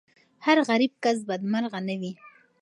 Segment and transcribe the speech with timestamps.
[0.45, 2.11] هر غریب کس بدمرغه نه وي.